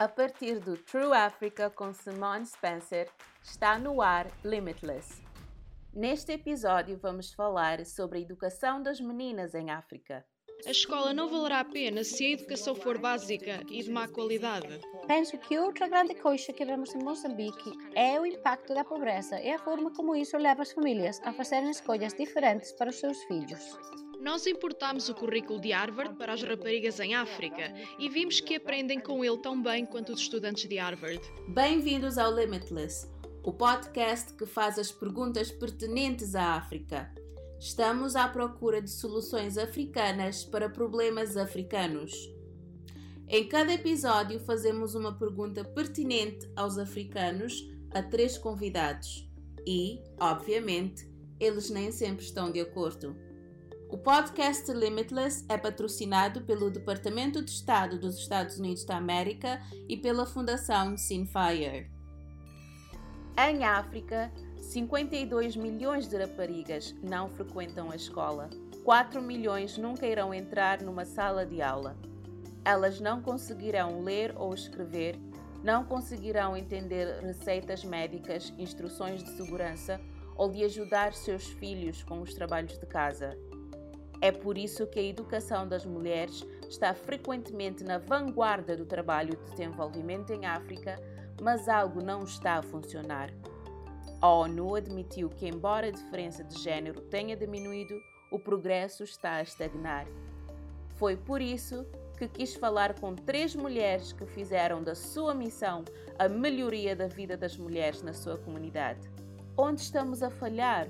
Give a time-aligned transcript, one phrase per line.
[0.00, 3.06] A partir do True Africa com Simone Spencer,
[3.44, 5.22] está no ar Limitless.
[5.92, 10.24] Neste episódio vamos falar sobre a educação das meninas em África.
[10.66, 14.80] A escola não valerá a pena se a educação for básica e de má qualidade.
[15.06, 19.50] Penso que outra grande coisa que vemos em Moçambique é o impacto da pobreza e
[19.50, 23.78] a forma como isso leva as famílias a fazerem escolhas diferentes para os seus filhos.
[24.20, 29.00] Nós importámos o currículo de Harvard para as raparigas em África e vimos que aprendem
[29.00, 31.20] com ele tão bem quanto os estudantes de Harvard.
[31.48, 33.08] Bem-vindos ao Limitless,
[33.42, 37.10] o podcast que faz as perguntas pertinentes à África.
[37.60, 42.10] Estamos à procura de soluções africanas para problemas africanos.
[43.28, 49.30] Em cada episódio, fazemos uma pergunta pertinente aos africanos a três convidados
[49.66, 51.06] e, obviamente,
[51.38, 53.14] eles nem sempre estão de acordo.
[53.90, 59.98] O podcast Limitless é patrocinado pelo Departamento de Estado dos Estados Unidos da América e
[59.98, 61.90] pela Fundação Sinfire.
[63.36, 68.48] Em África, 52 milhões de raparigas não frequentam a escola.
[68.84, 71.96] 4 milhões nunca irão entrar numa sala de aula.
[72.64, 75.18] Elas não conseguirão ler ou escrever,
[75.62, 80.00] não conseguirão entender receitas médicas, instruções de segurança
[80.36, 83.36] ou de ajudar seus filhos com os trabalhos de casa.
[84.22, 89.50] É por isso que a educação das mulheres está frequentemente na vanguarda do trabalho de
[89.50, 91.00] desenvolvimento em África,
[91.40, 93.30] mas algo não está a funcionar.
[94.22, 97.98] A ONU admitiu que, embora a diferença de género tenha diminuído,
[98.30, 100.06] o progresso está a estagnar.
[100.96, 101.86] Foi por isso
[102.18, 105.82] que quis falar com três mulheres que fizeram da sua missão
[106.18, 109.10] a melhoria da vida das mulheres na sua comunidade.
[109.56, 110.88] Onde estamos a falhar?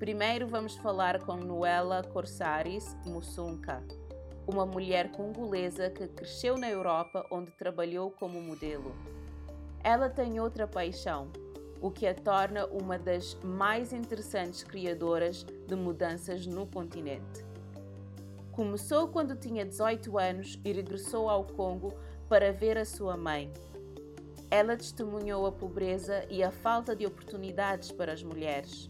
[0.00, 3.80] Primeiro vamos falar com Noela Corsaris Musunka,
[4.44, 8.92] uma mulher congolesa que cresceu na Europa onde trabalhou como modelo.
[9.84, 11.30] Ela tem outra paixão,
[11.82, 17.44] o que a torna uma das mais interessantes criadoras de mudanças no continente.
[18.52, 21.92] Começou quando tinha 18 anos e regressou ao Congo
[22.28, 23.52] para ver a sua mãe.
[24.48, 28.88] Ela testemunhou a pobreza e a falta de oportunidades para as mulheres.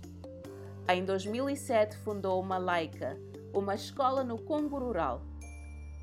[0.89, 3.17] Em 2007 fundou uma Laica,
[3.55, 5.23] uma escola no Congo rural.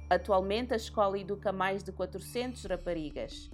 [0.09, 3.51] Atualmente a escola educa mais de 400 raparigas.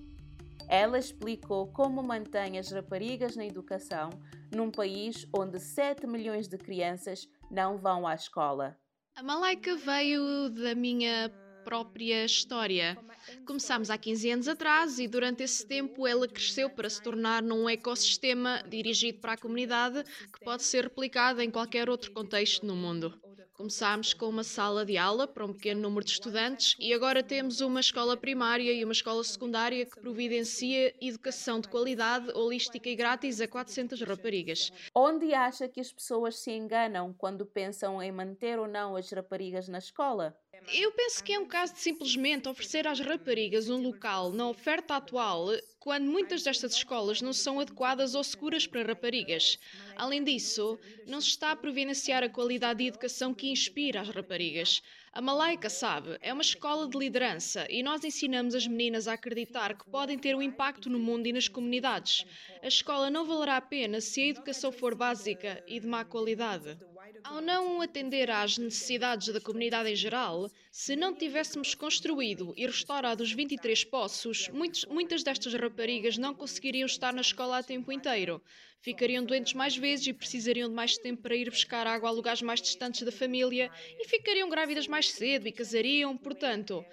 [0.67, 4.09] Ela explicou como mantém as raparigas na educação
[4.53, 8.77] num país onde 7 milhões de crianças não vão à escola.
[9.15, 11.29] A Malaika veio da minha
[11.63, 12.97] própria história.
[13.45, 17.67] Começámos há 15 anos atrás e durante esse tempo ela cresceu para se tornar num
[17.67, 23.19] ecossistema dirigido para a comunidade que pode ser replicado em qualquer outro contexto no mundo.
[23.57, 27.61] Começámos com uma sala de aula para um pequeno número de estudantes e agora temos
[27.61, 33.39] uma escola primária e uma escola secundária que providencia educação de qualidade, holística e grátis
[33.39, 34.73] a 400 raparigas.
[34.94, 39.69] Onde acha que as pessoas se enganam quando pensam em manter ou não as raparigas
[39.69, 40.38] na escola?
[40.73, 44.95] Eu penso que é um caso de simplesmente oferecer às raparigas um local na oferta
[44.95, 45.49] atual
[45.79, 49.59] quando muitas destas escolas não são adequadas ou seguras para raparigas.
[49.95, 54.81] Além disso, não se está a providenciar a qualidade de educação que inspira as raparigas.
[55.13, 59.77] A Malaika, sabe, é uma escola de liderança e nós ensinamos as meninas a acreditar
[59.77, 62.25] que podem ter um impacto no mundo e nas comunidades.
[62.63, 66.77] A escola não valerá a pena se a educação for básica e de má qualidade.
[67.23, 73.23] Ao não atender às necessidades da comunidade em geral, se não tivéssemos construído e restaurado
[73.23, 78.41] os 23 poços, muitos, muitas destas raparigas não conseguiriam estar na escola a tempo inteiro.
[78.81, 82.41] Ficariam doentes mais vezes e precisariam de mais tempo para ir buscar água a lugares
[82.41, 86.15] mais distantes da família e ficariam grávidas mais cedo e casariam.
[86.15, 86.85] Portanto,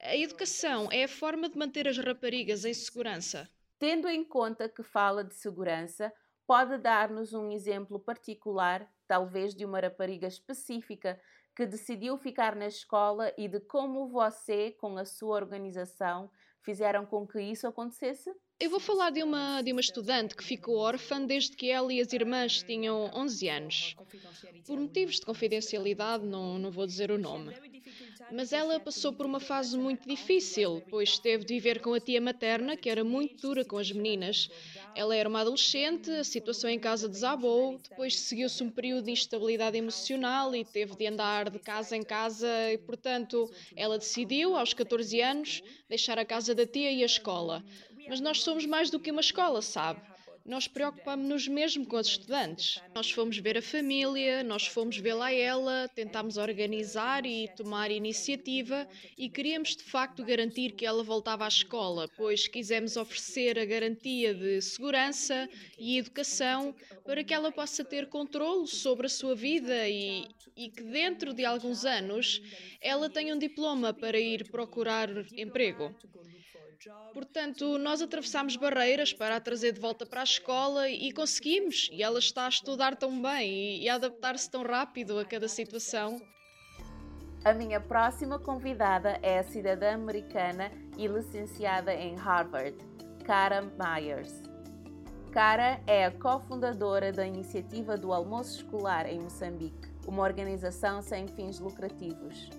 [0.00, 3.48] a educação é a forma de manter as raparigas em segurança.
[3.78, 6.12] Tendo em conta que fala de segurança,
[6.46, 11.20] pode dar-nos um exemplo particular, talvez de uma rapariga específica
[11.54, 16.30] que decidiu ficar na escola e de como você, com a sua organização,
[16.62, 18.30] fizeram com que isso acontecesse?
[18.58, 22.00] Eu vou falar de uma, de uma estudante que ficou órfã desde que ela e
[22.00, 23.96] as irmãs tinham 11 anos.
[24.66, 27.54] Por motivos de confidencialidade, não, não vou dizer o nome.
[28.32, 32.20] Mas ela passou por uma fase muito difícil, pois teve de viver com a tia
[32.20, 34.48] materna, que era muito dura com as meninas.
[34.94, 39.76] Ela era uma adolescente, a situação em casa desabou, depois seguiu-se um período de instabilidade
[39.76, 45.20] emocional e teve de andar de casa em casa, e portanto ela decidiu, aos 14
[45.20, 47.62] anos, deixar a casa da tia e a escola.
[48.08, 50.00] Mas nós somos mais do que uma escola, sabe?
[50.46, 52.80] nós preocupamos-nos mesmo com os estudantes.
[52.94, 58.86] Nós fomos ver a família, nós fomos vê-la a ela, tentámos organizar e tomar iniciativa
[59.18, 64.32] e queríamos de facto garantir que ela voltava à escola, pois quisemos oferecer a garantia
[64.32, 65.48] de segurança
[65.78, 66.74] e educação
[67.04, 71.44] para que ela possa ter controle sobre a sua vida e, e que dentro de
[71.44, 72.40] alguns anos
[72.80, 75.92] ela tenha um diploma para ir procurar emprego.
[77.12, 81.88] Portanto, nós atravessámos barreiras para a trazer de volta para a escola e conseguimos.
[81.92, 86.20] E ela está a estudar tão bem e a adaptar-se tão rápido a cada situação.
[87.44, 92.76] A minha próxima convidada é a cidadã americana e licenciada em Harvard,
[93.24, 94.42] Cara Myers.
[95.30, 101.60] Cara é a cofundadora da iniciativa do almoço escolar em Moçambique, uma organização sem fins
[101.60, 102.50] lucrativos.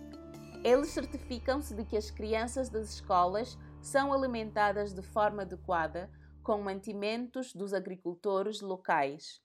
[0.63, 6.11] Eles certificam-se de que as crianças das escolas são alimentadas de forma adequada
[6.43, 9.41] com mantimentos dos agricultores locais.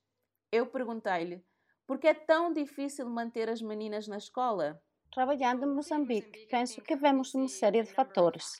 [0.51, 1.41] Eu perguntei-lhe
[1.87, 4.81] por que é tão difícil manter as meninas na escola?
[5.13, 8.59] Trabalhando em Moçambique, penso que vemos uma série de fatores.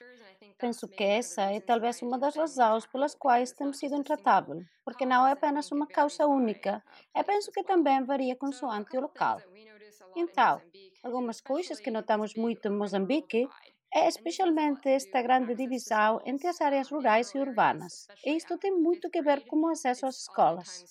[0.58, 5.28] Penso que essa é talvez uma das razões pelas quais temos sido intratável, porque não
[5.28, 6.82] é apenas uma causa única,
[7.14, 9.42] e penso que também varia consoante o local.
[10.16, 10.62] Então,
[11.04, 13.50] algumas coisas que notamos muito em Moçambique
[13.94, 18.10] é especialmente esta grande divisão entre as áreas rurais e urbanas.
[18.26, 20.86] E isto tem muito a ver com o acesso às escolas.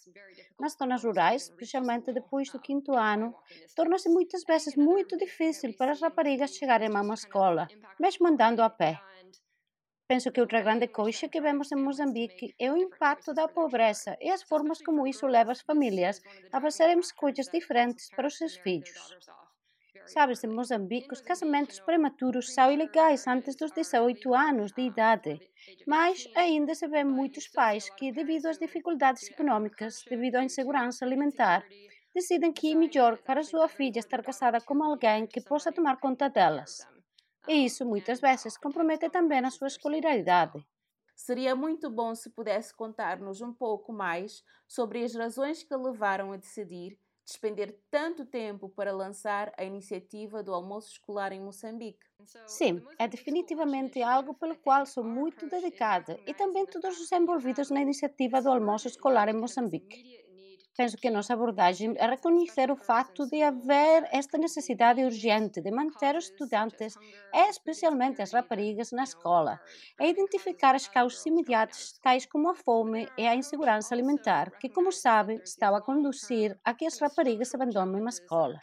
[0.60, 3.34] Nas zonas rurais, especialmente depois do quinto ano,
[3.76, 8.70] torna-se muitas vezes muito difícil para as raparigas chegarem a uma escola, mesmo andando a
[8.70, 9.02] pé.
[10.10, 14.28] Penso que outra grande coisa que vemos em Moçambique é o impacto da pobreza e
[14.36, 16.16] as formas como isso leva as famílias
[16.52, 19.00] a fazerem escolhas diferentes para os seus filhos.
[20.04, 25.40] Sabes, em Moçambique, os casamentos prematuros são ilegais antes dos 18 anos de idade,
[25.86, 31.66] mas ainda se vê muitos pais que, devido às dificuldades econômicas, devido à insegurança alimentar,
[32.14, 36.28] decidem que é melhor para sua filha estar casada com alguém que possa tomar conta
[36.28, 36.86] delas.
[37.48, 40.64] E isso muitas vezes compromete também a sua escolaridade.
[41.16, 46.32] Seria muito bom se pudesse contar-nos um pouco mais sobre as razões que a levaram
[46.32, 52.06] a decidir despender tanto tempo para lançar a iniciativa do almoço escolar em Moçambique?
[52.46, 57.80] Sim, é definitivamente algo pelo qual sou muito dedicada e também todos os envolvidos na
[57.80, 59.98] iniciativa do almoço escolar em Moçambique.
[60.78, 65.70] Penso que a nossa abordagem é reconhecer o fato de haver esta necessidade urgente de
[65.70, 66.98] manter os estudantes,
[67.50, 69.60] especialmente as raparigas, na escola,
[70.00, 74.90] e identificar as causas imediatas, tais como a fome e a insegurança alimentar, que, como
[74.92, 78.58] sabe, estão a conduzir a que as raparigas abandonem a escola.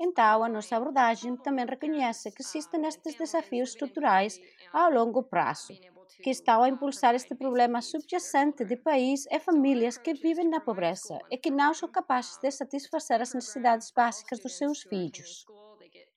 [0.00, 4.40] Então, a nossa abordagem também reconhece que existem estes desafios estruturais
[4.72, 5.78] a longo prazo,
[6.22, 11.18] que estão a impulsar este problema subjacente de país e famílias que vivem na pobreza
[11.30, 15.46] e que não são capazes de satisfazer as necessidades básicas dos seus filhos.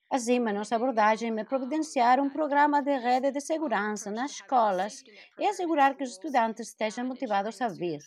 [0.08, 5.02] A nossa abordagem é providenciar um programa de rede de segurança nas escolas
[5.38, 7.98] e assegurar que os estudantes estejam motivados a vir,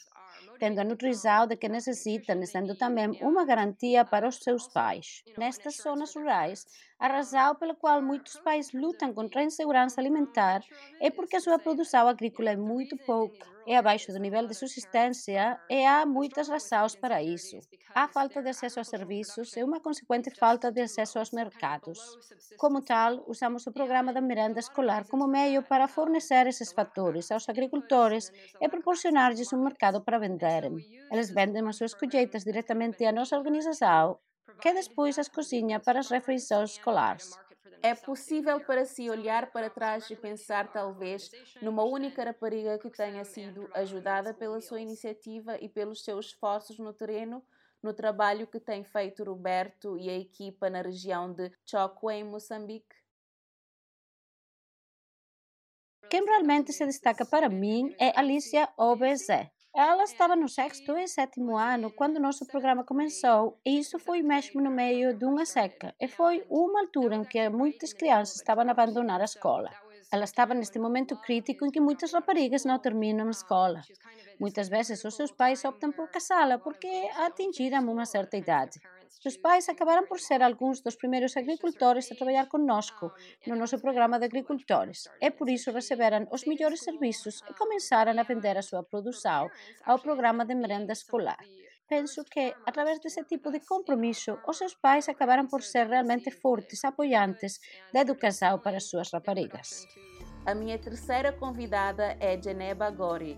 [0.58, 5.24] tendo a nutrição de que necessitam, sendo também uma garantia para os seus pais.
[5.38, 6.66] Nestas zonas rurais,
[7.00, 10.62] a razão pela qual muitos países lutam contra a insegurança alimentar
[11.00, 15.58] é porque a sua produção agrícola é muito pouca, é abaixo do nível de subsistência
[15.70, 17.58] e há muitas razões para isso.
[17.96, 22.00] A falta de acesso a serviços e uma consequente falta de acesso aos mercados.
[22.58, 27.48] Como tal, usamos o programa da merenda escolar como meio para fornecer esses fatores aos
[27.48, 28.30] agricultores
[28.62, 30.76] e proporcionar-lhes um mercado para venderem.
[31.10, 34.20] Eles vendem as suas colheitas diretamente à nossa organização
[34.62, 37.32] que depois as cozinha para as refeições escolares.
[37.82, 43.24] É possível para si olhar para trás e pensar, talvez, numa única rapariga que tenha
[43.24, 47.42] sido ajudada pela sua iniciativa e pelos seus esforços no terreno,
[47.82, 53.00] no trabalho que tem feito Roberto e a equipa na região de Chokwe, em Moçambique?
[56.10, 59.52] Quem realmente se destaca para mim é Alicia Obezé.
[59.76, 64.22] Ela estava no sexto e sétimo ano quando o nosso programa começou, e isso foi
[64.22, 65.96] mesmo no meio de uma seca.
[66.00, 69.72] E foi uma altura em que muitas crianças estavam a abandonar a escola.
[70.12, 73.88] Ela estava neste momento crítico em que muitas raparigas não terminam a escola.
[74.40, 78.80] Muitas vezes os seus pais optam por casá-la porque atingiram uma certa idade.
[79.22, 83.12] Seus pais acabaram por ser alguns dos primeiros agricultores a trabalhar conosco
[83.48, 88.24] no nosso programa de agricultores e por isso receberam os melhores serviços e começaram a
[88.24, 89.50] vender a sua produção
[89.84, 91.44] ao programa de merenda escolar.
[91.90, 96.86] Penso que, através desse tipo de compromisso, os seus pais acabaram por ser realmente fortes
[96.86, 97.60] apoiantes
[97.92, 99.88] da educação para as suas raparigas.
[100.46, 103.38] A minha terceira convidada é Geneba Gori.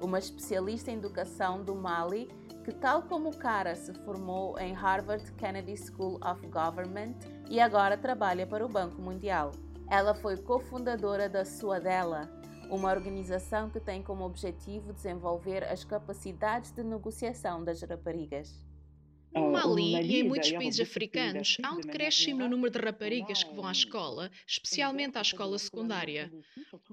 [0.00, 2.28] uma especialista em educação do Mali
[2.68, 7.14] que, tal como Cara, se formou em Harvard Kennedy School of Government
[7.48, 9.52] e agora trabalha para o Banco Mundial.
[9.88, 12.28] Ela foi cofundadora da Suadela,
[12.70, 18.62] uma organização que tem como objetivo desenvolver as capacidades de negociação das raparigas.
[19.34, 23.54] No Mali e em muitos países africanos, há um decréscimo no número de raparigas que
[23.54, 26.32] vão à escola, especialmente à escola secundária.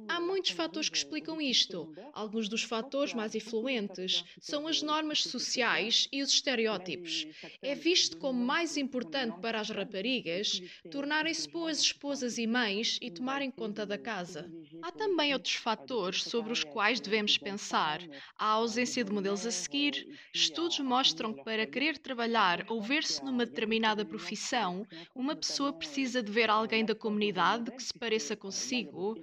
[0.07, 1.93] Há muitos fatores que explicam isto.
[2.13, 7.25] Alguns dos fatores mais influentes são as normas sociais e os estereótipos.
[7.61, 10.61] É visto como mais importante para as raparigas
[10.91, 14.51] tornarem-se boas esposas e mães e tomarem conta da casa.
[14.81, 18.01] Há também outros fatores sobre os quais devemos pensar.
[18.37, 20.07] A ausência de modelos a seguir.
[20.33, 26.21] Estudos mostram que para querer trabalhar trabalhar ou ver-se numa determinada profissão, uma pessoa precisa
[26.23, 29.19] de ver alguém da comunidade que se pareça consigo,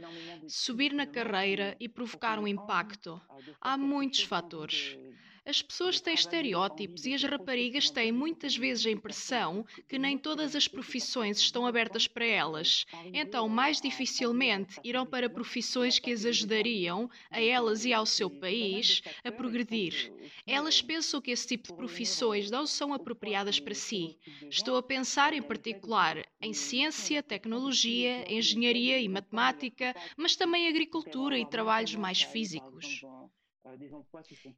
[0.46, 3.20] subir na carreira e provocar um impacto.
[3.60, 4.96] Há muitos fatores.
[5.44, 10.54] As pessoas têm estereótipos e as raparigas têm muitas vezes a impressão que nem todas
[10.54, 12.84] as profissões estão abertas para elas.
[13.12, 19.02] Então, mais dificilmente irão para profissões que as ajudariam, a elas e ao seu país,
[19.24, 20.12] a progredir.
[20.46, 24.16] Elas pensam que esse tipo de profissões não são apropriadas para si.
[24.48, 31.44] Estou a pensar em particular em ciência, tecnologia, engenharia e matemática, mas também agricultura e
[31.44, 33.04] trabalhos mais físicos.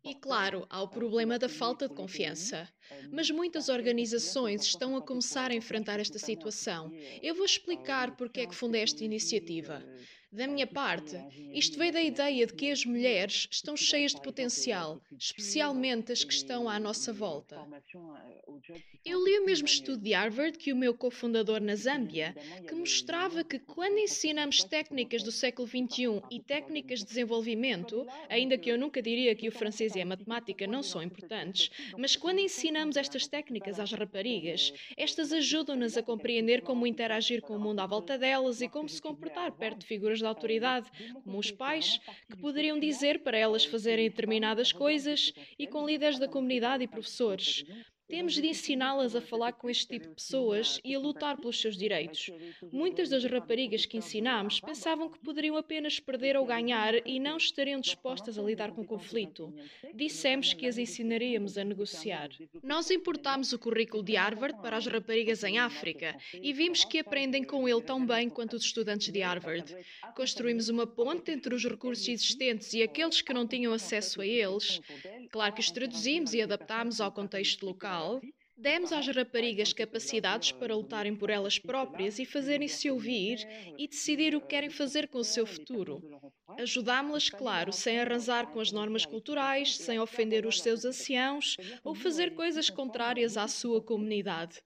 [0.02, 2.68] E claro, há o problema da falta de confiança.
[3.12, 6.90] Mas muitas organizações estão a começar a enfrentar esta situação.
[7.22, 9.84] Eu vou explicar porque é que fundei esta iniciativa.
[10.34, 11.16] Da minha parte,
[11.52, 16.34] isto veio da ideia de que as mulheres estão cheias de potencial, especialmente as que
[16.34, 17.64] estão à nossa volta.
[19.04, 22.34] Eu li o mesmo estudo de Harvard que o meu cofundador na Zâmbia,
[22.66, 28.68] que mostrava que quando ensinamos técnicas do século XXI e técnicas de desenvolvimento, ainda que
[28.68, 32.96] eu nunca diria que o francês e a matemática não são importantes, mas quando ensinamos
[32.96, 38.18] estas técnicas às raparigas, estas ajudam-nas a compreender como interagir com o mundo à volta
[38.18, 40.90] delas e como se comportar perto de figuras de autoridade,
[41.22, 42.00] como os pais,
[42.30, 47.64] que poderiam dizer para elas fazerem determinadas coisas, e com líderes da comunidade e professores.
[48.06, 51.76] Temos de ensiná-las a falar com este tipo de pessoas e a lutar pelos seus
[51.76, 52.30] direitos.
[52.70, 57.80] Muitas das raparigas que ensinámos pensavam que poderiam apenas perder ou ganhar e não estariam
[57.80, 59.54] dispostas a lidar com o conflito.
[59.94, 62.28] Dissemos que as ensinaríamos a negociar.
[62.62, 67.42] Nós importámos o currículo de Harvard para as raparigas em África e vimos que aprendem
[67.42, 69.74] com ele tão bem quanto os estudantes de Harvard.
[70.14, 74.80] Construímos uma ponte entre os recursos existentes e aqueles que não tinham acesso a eles.
[75.34, 78.20] Claro que os traduzimos e adaptámos ao contexto local
[78.56, 83.38] Demos às raparigas capacidades para lutarem por elas próprias e fazerem-se ouvir
[83.76, 86.00] e decidir o que querem fazer com o seu futuro.
[86.56, 92.32] Ajudámo-las, claro, sem arrasar com as normas culturais, sem ofender os seus anciãos ou fazer
[92.32, 94.62] coisas contrárias à sua comunidade.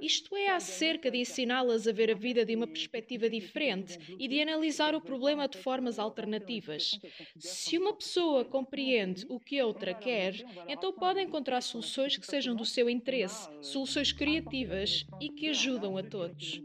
[0.00, 4.40] Isto é acerca de ensiná-las a ver a vida de uma perspectiva diferente e de
[4.40, 6.98] analisar o problema de formas alternativas.
[7.38, 12.64] Se uma pessoa compreende o que outra quer, então pode encontrar soluções que sejam do
[12.64, 16.60] seu interesse, soluções criativas e que ajudam a todos.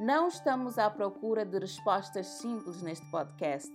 [0.00, 3.70] Não estamos à procura de respostas simples neste podcast.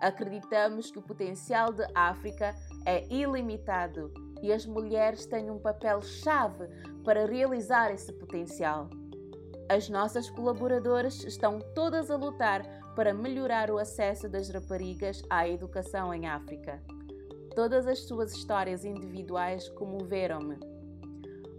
[0.00, 4.12] Acreditamos que o potencial de África é ilimitado
[4.42, 6.66] e as mulheres têm um papel-chave
[7.04, 8.90] para realizar esse potencial.
[9.68, 12.62] As nossas colaboradoras estão todas a lutar
[12.96, 16.82] para melhorar o acesso das raparigas à educação em África.
[17.54, 20.69] Todas as suas histórias individuais comoveram-me.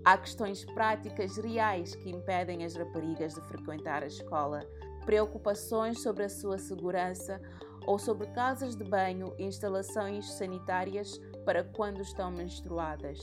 [0.03, 4.61] Há questões práticas reais que impedem as raparigas de frequentar a escola,
[5.05, 7.39] preocupações sobre a sua segurança
[7.85, 13.19] ou sobre casas de banho e instalações sanitárias para quando estão menstruadas.